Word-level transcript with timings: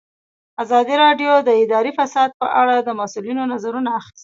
ازادي 0.63 0.95
راډیو 1.03 1.31
د 1.47 1.49
اداري 1.63 1.91
فساد 1.99 2.29
په 2.41 2.47
اړه 2.61 2.75
د 2.81 2.89
مسؤلینو 3.01 3.43
نظرونه 3.53 3.89
اخیستي. 3.99 4.19